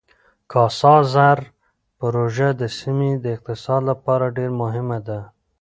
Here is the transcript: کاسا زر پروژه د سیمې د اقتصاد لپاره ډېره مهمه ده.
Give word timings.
کاسا 0.51 0.95
زر 1.13 1.39
پروژه 1.99 2.49
د 2.61 2.61
سیمې 2.79 3.11
د 3.23 3.25
اقتصاد 3.35 3.81
لپاره 3.89 4.25
ډېره 4.37 4.55
مهمه 4.63 4.99
ده. 5.07 5.19